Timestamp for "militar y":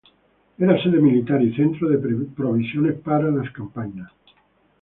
0.99-1.55